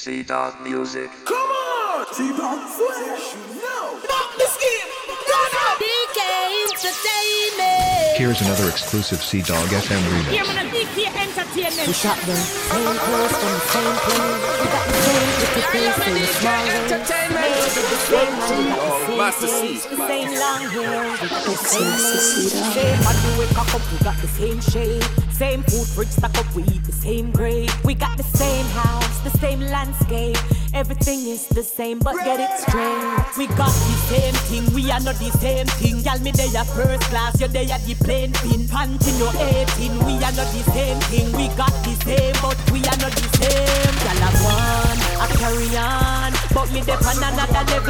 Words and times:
C 0.00 0.22
Dog 0.22 0.58
Music. 0.62 1.10
Come 1.26 1.36
on! 1.36 2.06
C 2.14 2.32
Dog 2.32 2.64
Fresh, 2.72 3.36
you 3.36 3.60
know. 3.60 4.00
Fuck 4.00 4.32
the 4.40 4.48
scheme! 4.48 4.88
DK 5.76 6.20
Entertainment. 6.72 8.16
Here's 8.16 8.40
another 8.40 8.70
exclusive 8.70 9.22
C 9.22 9.42
Dog 9.42 9.68
FM 9.68 10.00
remix. 10.08 10.32
Yeah, 10.32 10.44
man, 10.44 10.72
DK 10.72 11.04
Entertainment. 11.04 11.86
We 11.86 11.92
shot 11.92 12.16
them 12.24 12.32
same 12.32 12.96
clothes 12.96 13.36
from 13.36 13.52
the 13.52 13.60
same 13.60 13.96
plane. 14.00 14.40
We 14.56 14.66
got 14.72 14.88
the 14.88 14.96
same 15.04 15.40
pretty 15.68 15.92
face, 15.92 16.32
same 16.40 16.40
small 16.40 16.64
waist. 16.64 16.88
The 16.88 18.00
same 18.08 18.32
money, 18.40 18.72
got 18.72 18.96
the 18.96 19.04
same 19.04 19.18
Master 19.18 19.48
face, 19.48 19.84
the 19.84 19.96
same 20.08 20.32
long 20.40 20.62
hair, 20.64 21.12
we 21.12 21.28
the 21.28 21.56
same 21.60 21.92
legs. 21.92 22.56
Same 22.72 22.98
body 23.04 23.20
we 23.38 23.44
cock 23.52 23.74
up, 23.74 23.84
we 23.92 23.98
got 24.00 24.16
the 24.16 24.28
same 24.28 24.60
shape. 24.62 25.04
Same 25.30 25.62
food 25.64 25.86
fridge 25.88 26.08
stack 26.08 26.38
up, 26.38 26.48
we 26.56 26.62
eat 26.64 26.84
the 26.84 26.92
same 26.92 27.30
grade. 27.32 27.59
Everything 30.72 31.26
is 31.26 31.48
the 31.48 31.62
same, 31.62 31.98
but 31.98 32.14
get 32.24 32.38
it 32.38 32.50
straight. 32.60 33.36
We 33.36 33.46
got 33.58 33.74
the 33.74 33.96
same 34.06 34.34
thing, 34.46 34.74
we 34.74 34.90
are 34.90 35.00
not 35.00 35.16
the 35.16 35.30
same 35.42 35.66
thing. 35.66 35.98
Y'all 36.06 36.18
me 36.20 36.30
they 36.30 36.46
are 36.56 36.64
first 36.64 37.02
class, 37.10 37.40
you 37.40 37.48
they 37.48 37.66
are 37.70 37.78
the 37.80 37.94
plane 37.98 38.32
pin. 38.38 38.68
Panting 38.68 39.18
your 39.18 39.34
18, 39.34 39.98
we 40.06 40.14
are 40.22 40.30
not 40.32 40.46
the 40.54 40.62
same 40.70 41.00
thing. 41.10 41.26
We 41.34 41.48
got 41.58 41.74
the 41.82 41.94
same, 42.06 42.34
but 42.40 42.54
we 42.70 42.78
are 42.86 42.98
not 43.02 43.10
the 43.10 43.26
same. 43.42 43.94
Y'all 44.06 44.22
have 44.22 44.38
one, 44.46 44.98
I 45.18 45.26
carry 45.42 45.70
on. 45.74 46.30
But 46.54 46.70
me 46.70 46.80
dey 46.86 46.94
on 46.94 47.18
another 47.18 47.62
level, 47.66 47.89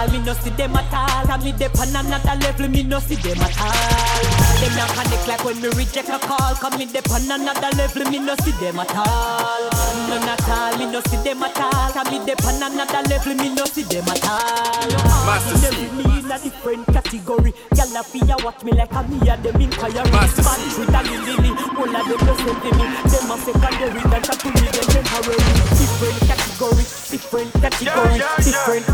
all, 0.00 0.08
me 0.10 0.18
no 0.24 0.32
see 0.34 0.50
them 0.50 0.74
at 0.76 0.92
all. 0.92 1.26
Cause 1.26 1.44
me 1.44 1.52
dey 1.52 1.68
on 1.78 1.94
another 1.94 2.36
level, 2.40 2.68
me 2.68 2.82
no 2.82 2.98
see 3.00 3.16
them 3.16 3.40
at 3.40 3.56
all. 3.60 4.24
Them 4.60 4.72
not 4.76 4.88
panic 4.96 5.26
like 5.26 5.44
when 5.44 5.60
me 5.60 5.68
reject 5.76 6.08
a 6.08 6.18
call. 6.18 6.54
Cause 6.56 6.76
me 6.78 6.86
dey 6.86 7.00
on 7.12 7.30
another 7.30 7.70
level, 7.76 8.04
me 8.10 8.18
no 8.18 8.34
see 8.42 8.52
them 8.60 8.78
at 8.80 8.94
all. 8.96 9.70
None 10.08 10.28
at 10.28 10.48
all, 10.48 10.78
me 10.78 10.86
no 10.90 11.00
see 11.08 11.20
them 11.22 11.42
at 11.42 11.60
all. 11.60 11.92
Cause 11.92 12.10
me 12.10 12.18
dey 12.24 12.36
on 12.44 12.62
another 12.62 13.02
level, 13.08 13.34
me 13.34 13.54
no 13.54 13.64
see 13.66 13.82
them 13.84 14.08
at 14.08 14.24
all. 14.24 14.88
Master 15.26 15.54
Me 15.60 15.68
C. 15.76 15.92
me 15.96 16.04
in 16.20 16.30
a 16.30 16.38
different 16.38 16.86
category. 16.88 17.52
Gyal 17.76 17.94
a 18.00 18.02
fear 18.02 18.36
watch 18.44 18.62
me 18.64 18.72
like 18.72 18.92
a 18.92 19.02
me 19.08 19.18
a 19.28 19.36
them 19.36 19.60
inquiry. 19.60 20.10
Master 20.10 20.42
C. 20.42 20.80
with 20.80 20.94
a 20.94 21.00
lily, 21.04 21.50
all 21.76 21.96
of 21.96 22.04
them 22.08 22.20
just 22.24 22.40
send 22.40 22.64
me. 22.64 22.86
Them 23.10 23.30
a 23.30 23.36
secondary, 23.38 24.00
that 24.08 24.28
a 24.28 24.34
to 24.40 24.48
me 24.48 24.66
them 24.70 24.86
temporary. 24.88 25.52
Different 25.80 26.20
category, 26.28 26.84
different 27.10 27.52
category, 27.60 28.16
yeah. 28.16 28.36
different, 28.40 28.86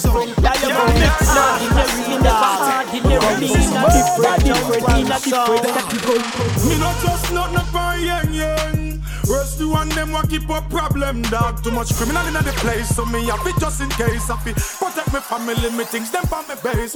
different 0.00 0.38
in 0.38 0.44
a 0.44 0.52
different 0.58 0.96
category. 0.96 1.36
yeah, 1.36 1.46
yeah. 1.46 1.66
Ordinary, 1.66 3.00
never 3.02 3.26
ordinary, 3.26 3.40
me 3.40 3.54
in 3.54 3.76
a 3.76 3.88
different, 3.92 4.44
different 4.44 4.98
in 4.98 5.12
a 5.12 5.18
different 5.20 5.64
category. 5.64 6.68
Me 6.68 6.78
not 6.78 6.96
just 7.02 7.32
not 7.32 7.52
no 7.52 7.60
for 7.72 7.96
young 7.98 8.32
young. 8.32 9.02
Worst 9.28 9.58
the 9.58 9.66
one 9.68 9.88
them 9.90 10.12
want 10.12 10.30
keep 10.30 10.48
up 10.50 10.68
problem 10.70 11.22
dog. 11.22 11.62
Too 11.62 11.70
much 11.70 11.92
criminal 11.94 12.26
in 12.26 12.34
the 12.34 12.52
place, 12.62 12.94
so 12.94 13.04
me 13.06 13.24
have 13.26 13.46
it 13.46 13.58
just 13.58 13.80
in 13.80 13.88
case. 13.90 14.30
I 14.30 14.36
protect 14.36 15.12
my 15.12 15.20
family, 15.20 15.70
me 15.70 15.84
things 15.84 16.10
them 16.10 16.24
on 16.32 16.46
me 16.48 16.54
base. 16.62 16.94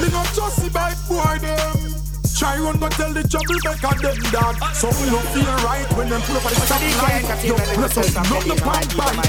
Me 0.00 0.08
not 0.10 0.26
just 0.34 0.62
see 0.62 0.70
by 0.70 0.94
boy 1.08 1.38
them. 1.40 1.99
Try 2.40 2.56
run 2.56 2.80
but 2.80 2.88
tell 2.96 3.12
the 3.12 3.20
trouble 3.20 3.60
back 3.60 3.84
at 3.84 4.00
them 4.00 4.16
dog. 4.32 4.56
So 4.72 4.88
me 4.96 5.12
no 5.12 5.20
feel 5.36 5.44
right 5.60 5.84
when 5.92 6.08
them 6.08 6.24
pull 6.24 6.40
up 6.40 6.48
at 6.48 6.56
the 6.56 6.64
stop 6.64 6.80
line. 7.04 7.28
Yo, 7.44 7.52
let's 7.76 8.00
us 8.00 8.16
not 8.16 8.40
the 8.48 8.56
pipe 8.56 8.88
bite. 8.96 9.28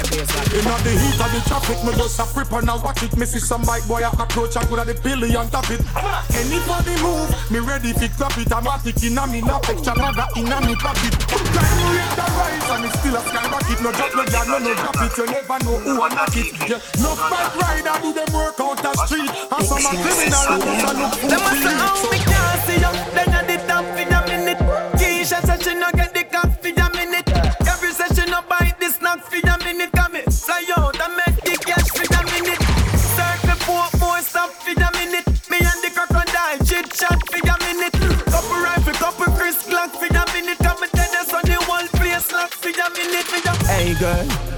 In 0.56 0.64
the 0.64 0.92
heat 0.96 1.20
of 1.20 1.28
the 1.28 1.40
traffic, 1.44 1.76
me 1.84 1.92
just 1.92 2.16
a 2.16 2.24
flip 2.24 2.48
and 2.56 2.72
I 2.72 2.76
watch 2.80 3.04
it. 3.04 3.12
Me 3.20 3.28
see 3.28 3.36
some 3.36 3.68
bike 3.68 3.84
boy 3.84 4.00
a 4.00 4.08
approach 4.16 4.56
and 4.56 4.64
coulda 4.64 4.88
the 4.88 4.96
pilly 4.96 5.36
on 5.36 5.52
top 5.52 5.68
it. 5.68 5.84
Anybody 6.32 6.96
move, 7.04 7.28
me 7.52 7.60
ready 7.60 7.92
fi 7.92 8.08
clap 8.16 8.32
it. 8.40 8.48
I'm 8.48 8.64
a 8.64 8.80
tick 8.80 9.04
inna 9.04 9.28
me 9.28 9.44
now, 9.44 9.60
extra 9.68 9.92
maga 9.92 10.32
inna 10.32 10.64
me 10.64 10.72
pocket. 10.80 11.12
Crime 11.28 11.84
rate 11.92 12.16
a 12.16 12.26
rise 12.32 12.70
and 12.72 12.84
it 12.88 12.96
still 12.96 13.12
a 13.12 13.20
skyrocket. 13.28 13.78
No 13.84 13.92
drop 13.92 14.12
no 14.16 14.24
jab, 14.24 14.48
no 14.48 14.56
no 14.56 14.72
drop 14.72 14.96
it. 15.04 15.12
You 15.20 15.26
never 15.28 15.58
know 15.68 15.76
who 15.84 16.00
a 16.00 16.08
knock 16.16 16.32
it. 16.32 16.48
Yeah, 16.64 16.80
no 16.96 17.12
bike 17.28 17.60
rider 17.60 17.92
do 18.00 18.08
them 18.16 18.30
work 18.32 18.56
out 18.56 18.80
the 18.80 18.92
street. 19.04 19.28
And 19.28 19.64
some 19.68 19.84
a 19.84 19.92
criminal 20.00 20.48
and 20.48 20.64
just 20.64 20.80
a 20.80 20.92
look 20.96 21.12
Them 21.28 21.40
must 21.44 22.00
fool. 22.00 22.51
See 22.72 22.80
you. 22.80 22.92
Then 23.12 23.31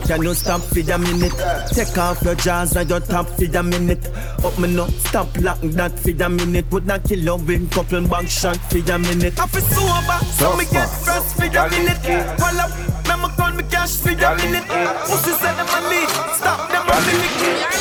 can 0.06 0.22
you 0.22 0.34
stop 0.34 0.60
for 0.60 0.81
a 0.81 0.98
minute? 0.98 1.32
Take 1.72 1.97
off 1.98 2.22
your 2.22 2.34
jaws 2.34 2.76
and 2.76 2.88
your 2.88 3.00
top 3.00 3.26
for 3.26 3.44
a 3.44 3.62
minute. 3.62 4.06
Up 4.44 4.59
me 4.59 4.75
no, 4.75 4.87
stop 4.87 5.28
like 5.41 5.60
that 5.60 5.98
for 5.98 6.10
a 6.10 6.28
minute. 6.28 6.70
Would 6.70 6.87
not 6.87 7.04
kill 7.04 7.19
you 7.19 7.37
with 7.37 7.70
couple 7.70 8.06
back 8.09 8.28
shot 8.28 8.56
for 8.70 8.78
a 8.78 8.98
minute. 8.98 9.38
I 9.38 9.47
feel 9.47 9.62
sober, 9.62 10.19
so 10.32 10.56
me 10.56 10.64
get 10.70 10.88
fresh 10.88 11.32
for 11.32 11.47
a 11.47 11.70
minute. 11.70 12.03
Pull 12.38 12.60
up, 12.60 12.70
me 13.09 13.22
me 13.22 13.34
call 13.37 13.53
me 13.53 13.62
cash 13.70 13.97
for 13.97 14.10
a 14.10 14.37
minute. 14.37 14.64
Pussy 15.06 15.32
said 15.32 15.54
them 15.56 15.69
on 15.69 15.91
me, 15.91 16.06
stop 16.37 16.70
them 16.70 16.88
on 16.88 17.70
me. 17.70 17.74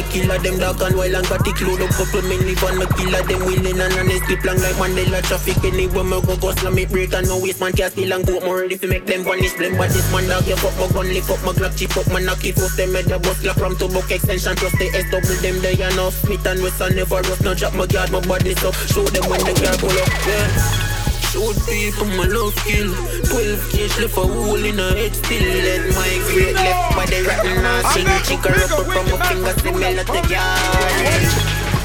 Me 0.00 0.12
killer 0.12 0.38
them 0.38 0.58
dog 0.58 0.80
and 0.82 0.96
wild 0.96 1.14
and 1.14 1.26
got 1.28 1.44
the 1.44 1.52
load 1.64 1.82
up 1.82 1.90
couple 1.92 2.22
men 2.22 2.40
live 2.46 2.64
on 2.64 2.78
me 2.78 2.86
killer 2.96 3.22
them 3.22 3.40
willing 3.44 3.80
and 3.80 3.94
honest 3.94 4.24
keep 4.26 4.44
long 4.44 4.56
like 4.60 4.76
Mandela 4.80 5.20
traffic 5.22 5.62
anywhere 5.64 6.04
me 6.04 6.20
go 6.24 6.36
go 6.36 6.52
slam 6.52 6.74
me 6.74 6.86
break 6.86 7.12
and 7.12 7.28
no 7.28 7.38
waste 7.38 7.60
man 7.60 7.72
can't 7.72 7.92
steal 7.92 8.12
and 8.12 8.26
go. 8.26 8.40
More 8.40 8.60
ready 8.60 8.78
to 8.78 8.86
make 8.86 9.06
them 9.06 9.24
vanish 9.24 9.54
blame 9.54 9.76
but 9.76 9.90
this 9.90 10.10
man 10.12 10.28
dog 10.28 10.46
you 10.46 10.56
fuck 10.56 10.76
my 10.78 10.88
gun 10.92 11.08
lift 11.12 11.30
up 11.30 11.42
my 11.44 11.52
glock 11.52 11.76
chip 11.76 11.96
up 11.96 12.08
my 12.08 12.20
knock 12.20 12.44
it 12.44 12.58
off 12.58 12.76
them 12.76 12.94
head 12.94 13.04
the 13.06 13.18
bus. 13.18 13.40
Clap 13.40 13.56
from 13.56 13.76
to 13.76 13.88
book 13.88 14.10
extension 14.10 14.56
trust 14.56 14.78
the 14.78 14.88
S 14.92 15.06
double 15.10 15.36
them 15.44 15.60
they 15.60 15.76
enough 15.76 16.14
Smith 16.24 16.46
and 16.46 16.62
Wesson 16.62 16.96
never 16.96 17.20
rust 17.20 17.42
no 17.42 17.54
drop 17.54 17.74
my 17.74 17.86
guard 17.86 18.10
my 18.10 18.20
body 18.20 18.54
so 18.56 18.72
show 18.72 19.04
them 19.04 19.28
when 19.28 19.40
the 19.44 19.52
car 19.60 19.76
pull 19.76 19.90
up. 19.90 20.08
Yeah 20.26 20.89
Shoot 21.30 21.54
people, 21.62 22.10
my 22.18 22.26
love 22.26 22.58
kill 22.66 22.90
12 22.90 23.70
gauge 23.70 23.94
left 24.02 24.18
a 24.18 24.26
hole 24.26 24.66
in 24.66 24.82
her 24.82 24.98
head 24.98 25.14
still. 25.14 25.38
Let 25.38 25.86
my 25.94 26.10
great 26.26 26.58
left 26.58 26.98
body 26.98 27.22
rotten 27.22 27.62
and 27.62 27.86
sing 27.94 28.10
Chick 28.26 28.42
her 28.50 28.58
up 28.66 28.82
from 28.82 29.06
my 29.06 29.14
fingers, 29.30 29.54
the 29.62 29.70
melody 29.70 30.10
the 30.10 30.26
girl 30.26 30.42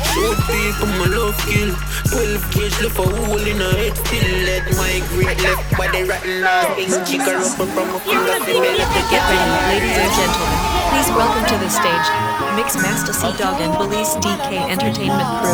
Shoot 0.10 0.42
people, 0.50 0.90
my 0.98 1.14
love 1.14 1.38
kill 1.46 1.78
12 2.10 2.42
gauge 2.58 2.74
left 2.82 2.98
a 2.98 3.06
hole 3.06 3.38
in 3.38 3.62
her 3.62 3.70
head 3.78 3.94
still. 3.94 4.26
Let 4.50 4.66
my 4.82 5.06
great 5.14 5.38
left 5.38 5.62
body 5.78 6.10
rotten 6.10 6.42
and 6.42 6.90
sing 6.90 7.06
Chick 7.06 7.22
her 7.30 7.38
up 7.38 7.46
from 7.46 7.70
my 7.70 8.02
fingers, 8.02 8.42
the 8.50 8.50
melody 8.50 8.82
the 8.82 9.02
girl 9.14 9.30
Ladies 9.70 9.94
and 9.94 10.10
gentlemen, 10.10 10.58
please 10.90 11.14
welcome 11.14 11.46
to 11.54 11.58
the 11.62 11.70
stage 11.70 12.10
Mix 12.58 12.82
Master 12.82 13.14
C 13.14 13.30
Dog 13.38 13.62
and 13.62 13.78
Belize 13.78 14.18
DK 14.18 14.74
Entertainment 14.74 15.30
Crew. 15.38 15.54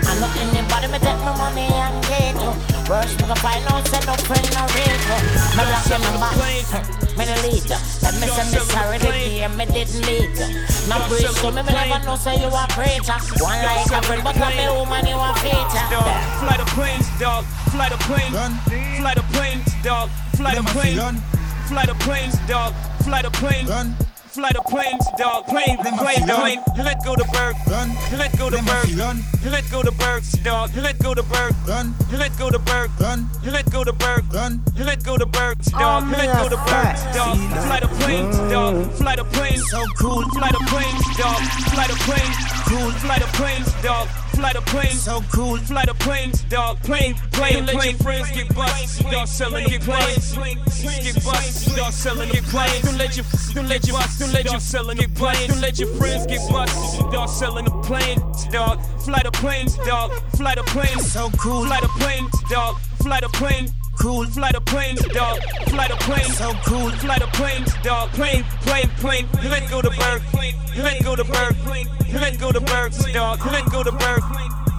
I'm 0.11 0.19
not 0.19 0.35
anybody, 0.35 0.87
me 0.91 0.99
take 0.99 1.23
my 1.23 1.31
money 1.39 1.71
and 1.71 2.03
get 2.03 2.35
you. 2.35 2.51
Worst 2.91 3.15
me 3.15 3.31
can 3.31 3.35
find 3.39 3.63
out, 3.71 3.87
send 3.87 4.03
no 4.03 4.13
friend, 4.27 4.43
no 4.51 4.67
rate. 4.75 5.07
Me 5.55 5.63
block 5.63 5.87
your 5.87 6.03
number, 6.03 6.31
me 7.15 7.23
delete. 7.23 7.71
Let 8.03 8.19
me 8.19 8.27
send 8.27 8.51
me 8.51 8.59
sorry, 8.67 8.97
the 8.99 9.07
game 9.07 9.55
me 9.55 9.65
didn't 9.71 10.03
leak. 10.03 10.35
Now 10.91 10.99
preach 11.07 11.31
to 11.39 11.47
me, 11.55 11.63
me 11.63 11.71
never 11.71 12.03
know 12.03 12.19
say 12.19 12.35
you 12.35 12.51
a 12.51 12.67
preacher. 12.75 13.15
One 13.39 13.55
like 13.63 13.87
a 13.87 14.03
friend, 14.03 14.21
but 14.21 14.35
I'm 14.35 14.59
a 14.59 14.83
woman, 14.83 15.07
you 15.07 15.15
a 15.15 15.31
feature. 15.39 15.87
fly 16.43 16.59
the 16.59 16.67
planes, 16.75 17.07
dog, 17.15 17.45
fly 17.71 17.87
the 17.87 17.97
planes, 18.03 18.35
fly 18.99 19.13
the 19.15 19.23
planes, 19.31 19.71
dog, 19.81 20.09
fly 20.35 20.55
the 20.55 20.63
planes, 20.75 20.99
fly 21.71 21.85
the 21.85 21.95
planes, 22.03 22.35
dog, 22.51 22.75
fly 23.07 23.21
the 23.21 23.31
planes, 23.31 23.69
Run. 23.69 23.95
Fly 24.31 24.49
the 24.53 24.61
planes, 24.61 25.05
dog, 25.17 25.45
plane, 25.47 25.77
Them 25.83 25.93
a 25.93 25.97
plane, 25.97 26.25
run. 26.27 26.39
plane, 26.39 26.59
let 26.77 27.03
go 27.03 27.15
the 27.15 27.25
bird, 27.33 27.55
Run. 27.67 27.89
let 28.17 28.31
go 28.37 28.49
the 28.49 28.61
bird, 28.63 28.89
run. 28.95 29.23
let 29.51 29.69
go 29.69 29.83
the 29.83 29.91
birds, 29.91 30.31
dog, 30.43 30.71
let 30.75 30.97
go 30.99 31.13
the 31.13 31.23
bird, 31.23 31.53
Run. 31.67 31.93
let 32.11 32.37
go 32.37 32.49
the 32.49 32.59
bird, 32.59 32.89
Run. 32.99 33.29
let 33.45 33.69
go 33.71 33.83
the 33.83 33.93
bird, 33.93 34.23
Run. 34.33 34.61
let 34.77 35.03
go 35.03 35.17
the 35.17 35.25
birds, 35.25 35.71
dog, 35.71 36.07
let 36.11 36.27
go 36.37 36.47
the 36.49 36.57
birds, 36.63 37.03
dog, 37.15 37.37
fly 37.67 37.79
the 37.79 37.87
planes, 37.99 38.37
dog, 38.51 38.91
fly 38.93 39.15
the 39.15 39.25
planes, 39.25 39.69
So 39.69 39.83
cool, 39.99 40.23
fly 40.31 40.51
the 40.51 40.63
planes, 40.71 41.03
dog, 41.17 41.41
fly 41.75 41.87
the 41.87 41.99
planes, 42.07 42.37
cool, 42.67 42.91
fly 43.03 43.19
the 43.19 43.29
planes, 43.37 43.67
dog, 43.83 44.07
fly 44.41 44.53
the 44.53 44.61
plane, 44.61 44.91
so 44.91 45.21
cool. 45.31 45.57
Fly 45.57 45.85
the 45.85 45.93
planes, 45.93 46.43
dog, 46.43 46.81
plane, 46.81 47.15
plane. 47.31 47.65
Let 47.65 47.85
your 47.85 47.93
friends 47.97 48.31
get 48.31 48.53
bust, 48.55 49.03
dog 49.11 49.27
selling 49.27 49.67
get 49.67 49.81
planes, 49.81 50.33
get 50.33 51.23
bust, 51.23 51.75
dog 51.75 51.93
selling 51.93 52.29
get 52.29 52.43
planes. 52.45 52.81
Don't 52.81 52.97
let 52.97 53.15
your, 53.15 53.25
don't 53.53 53.69
let 53.69 53.87
your, 53.87 53.99
don't 54.19 54.33
let 54.33 54.45
your 54.51 54.59
selling 54.59 54.97
get 54.97 55.13
planes. 55.13 55.47
Don't 55.47 55.61
let 55.61 55.79
your 55.79 55.89
friends 55.95 56.25
get 56.25 56.41
bust, 56.49 56.99
dog 57.11 57.29
selling 57.29 57.65
the 57.65 57.71
plane, 57.81 58.19
dog. 58.51 58.81
Fly 59.05 59.21
the 59.23 59.31
planes, 59.31 59.77
dog, 59.85 60.11
fly 60.37 60.55
the 60.55 60.63
plane, 60.63 60.99
so 60.99 61.29
cool. 61.37 61.65
Fly 61.65 61.79
the 61.79 61.89
plane, 61.99 62.27
dog, 62.49 62.79
fly 62.99 63.19
the 63.19 63.29
plane 63.29 63.67
cool. 64.01 64.25
Fly 64.25 64.51
the 64.51 64.61
planes, 64.61 65.01
dog. 65.13 65.39
Fly 65.67 65.87
the 65.87 65.95
planes, 65.95 66.37
so 66.37 66.53
cool. 66.65 66.89
Fly 67.03 67.17
the 67.19 67.27
planes, 67.37 67.71
dog. 67.83 68.09
Plane, 68.11 68.43
plane, 68.61 68.89
plane. 68.97 69.27
Let 69.43 69.69
go 69.69 69.81
the 69.81 69.91
bird. 69.91 70.21
Let 70.75 71.03
go 71.03 71.15
the 71.15 71.23
bird. 71.23 71.55
Let 72.11 72.39
go 72.39 72.51
the 72.51 72.61
bird, 72.61 72.91
dog. 73.13 73.45
Let 73.45 73.65
go 73.71 73.83
the 73.83 73.91
bird. 73.91 74.23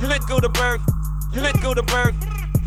Let 0.02 0.26
go 0.26 0.40
the 0.40 0.48
bird. 0.48 0.80
Let 1.34 1.62
go 1.62 1.74
the 1.74 1.82
bird. 1.82 2.14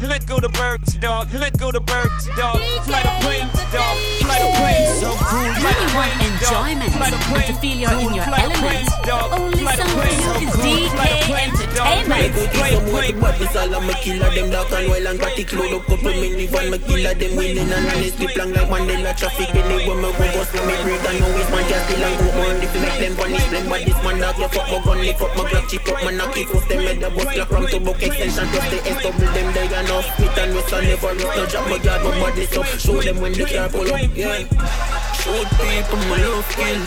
Let 0.02 0.28
go 0.28 0.40
the 0.40 0.50
birds, 0.50 0.96
dog. 0.96 1.34
Let 1.34 1.58
go 1.58 1.72
the 1.72 1.80
birds, 1.80 2.28
dog. 2.36 2.60
Fly 2.84 3.02
the 3.04 3.16
planes, 3.24 3.54
dog. 3.72 3.96
Fly 4.24 4.40
the 4.40 4.52
planes, 4.60 5.00
so 5.00 5.12
cool. 5.24 5.54
Fly 5.56 5.72
the 5.72 5.88
planes, 5.96 6.20
enjoyment, 6.36 6.92
fly 6.94 7.10
the 7.12 7.18
planes, 7.32 7.48
to 7.48 7.54
feel 7.64 7.78
you're 7.78 8.00
in 8.00 8.14
your 8.14 8.28
element. 8.28 8.90
Only 9.32 9.66
something 9.76 10.44
is 10.44 10.52
DK 10.60 11.00
Entertainment. 11.32 11.65
All 11.78 13.74
I'm 13.74 13.90
a 13.90 13.94
killer, 13.96 14.30
them 14.30 14.52
dark 14.52 14.72
and 14.72 14.88
wild 14.88 15.06
and 15.08 15.20
got 15.20 15.40
it 15.40 15.52
load 15.52 15.74
up 15.74 15.86
couple 15.88 16.12
minivan, 16.12 16.72
me 16.72 16.78
killer 16.78 17.14
them 17.16 17.36
winning 17.36 17.72
and 17.72 17.88
honest 17.88 18.16
slip 18.16 18.36
long 18.38 18.54
like 18.54 18.70
Mandela 18.70 19.16
traffic. 19.18 19.50
Anywhere 19.56 19.96
me 19.96 20.12
go, 20.12 20.26
bust 20.38 20.54
me 20.54 20.76
break 20.86 21.06
and 21.08 21.20
no 21.20 21.28
waste 21.34 21.52
man 21.52 21.66
just 21.68 21.90
still 21.90 22.04
and 22.04 22.18
go 22.20 22.28
on. 22.46 22.56
If 22.62 22.76
you 22.76 22.82
make 22.82 23.00
them 23.00 23.14
vanish, 23.16 23.48
them 23.50 23.70
but 23.70 23.82
this 23.84 24.00
man 24.04 24.20
dog, 24.20 24.38
you 24.38 24.48
fuck 24.48 24.68
my 24.70 24.80
gun, 24.86 25.00
lift 25.00 25.22
up 25.22 25.36
my 25.36 25.44
Glock, 25.50 25.68
chip 25.68 25.88
up 25.88 26.04
my 26.04 26.12
knock, 26.12 26.38
it 26.38 26.48
them 26.48 26.82
head 26.84 27.00
the 27.02 27.10
bus, 27.10 27.48
from 27.48 27.66
to 27.68 27.80
book 27.80 28.04
extension, 28.04 28.48
just 28.54 28.70
the 28.72 28.78
S 28.86 29.04
double 29.04 29.34
them 29.34 29.48
they 29.56 29.66
enough. 29.66 30.08
Smith 30.16 30.38
and 30.38 30.56
Wesson 30.56 30.84
never 30.86 31.14
rest. 31.16 31.36
No 31.36 31.46
drop 31.46 31.70
my 31.70 31.78
guard, 31.80 32.04
my 32.04 32.20
body 32.20 32.46
so 32.46 32.64
show 32.64 33.02
them 33.02 33.20
when 33.20 33.34
the 33.34 33.46
car 33.46 33.70
pull 33.70 33.94
up. 33.94 34.16
Yeah. 34.16 35.05
Shoot 35.26 35.50
people, 35.58 35.98
my 36.06 36.22
love 36.22 36.48
kill. 36.50 36.80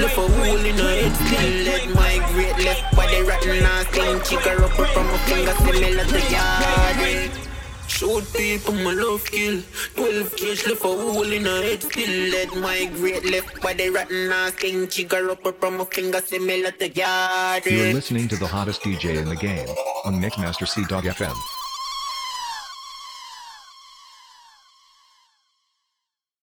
Left 0.00 0.16
a 0.16 0.20
hole 0.20 0.64
in 0.70 0.78
her 0.78 0.94
head 0.94 1.14
still. 1.16 1.64
Let 1.66 1.88
left 2.64 2.94
body 2.94 3.22
rotten 3.22 3.66
from 4.94 5.06
my 5.08 5.18
yard. 6.30 7.30
People, 8.36 8.74
my 8.74 8.92
love 8.92 9.24
kill. 9.24 9.62
Twelve 9.96 10.36
gauge 10.36 10.64
left 10.68 10.84
a 10.84 10.86
hole 10.86 11.32
in 11.32 11.44
her 11.44 11.62
head 11.64 11.82
still. 11.82 12.30
Let 12.30 12.54
left 13.24 13.60
body 13.60 13.90
rotten 13.90 14.30
from 15.58 15.78
my 15.78 15.84
finger, 15.86 16.20
at 16.66 16.78
the 16.78 16.88
yard. 16.90 17.66
You're 17.66 17.94
listening 17.94 18.28
to 18.28 18.36
the 18.36 18.46
hottest 18.46 18.82
DJ 18.82 19.16
in 19.16 19.28
the 19.28 19.34
game 19.34 19.68
on 20.04 20.20
Mixmaster 20.22 20.68
C 20.68 20.84
Dog 20.84 21.02
FM. 21.02 21.34